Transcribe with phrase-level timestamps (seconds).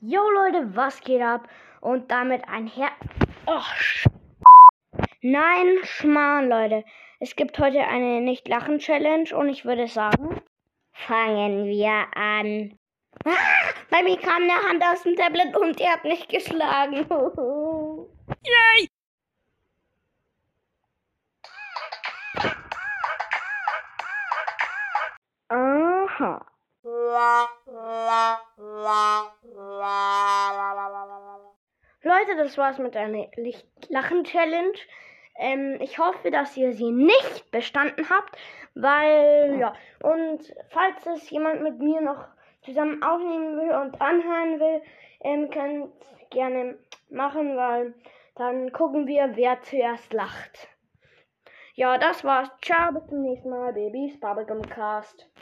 [0.00, 1.48] Jo Leute, was geht ab?
[1.80, 2.92] Und damit ein Her...
[3.46, 4.06] Oh, Sch
[5.22, 6.84] Nein, Schmarrn, Leute.
[7.18, 10.40] Es gibt heute eine Nicht-Lachen-Challenge und ich würde sagen,
[10.92, 12.78] fangen wir an.
[13.24, 17.04] Ah, bei mir kam eine Hand aus dem Tablet und die hat mich geschlagen.
[18.44, 18.88] Yay!
[25.48, 26.46] Aha.
[32.08, 33.08] Leute, das war's mit der
[33.90, 34.78] Lachen-Challenge.
[35.38, 38.34] Ähm, ich hoffe, dass ihr sie nicht bestanden habt,
[38.74, 40.40] weil, ja, und
[40.70, 42.26] falls es jemand mit mir noch
[42.62, 44.82] zusammen aufnehmen will und anhören will,
[45.20, 45.92] ähm, könnt
[46.30, 46.78] gerne
[47.10, 47.92] machen, weil
[48.36, 50.68] dann gucken wir, wer zuerst lacht.
[51.74, 52.50] Ja, das war's.
[52.62, 55.30] Ciao, bis zum nächsten Mal, Babys Bubblegum Cast.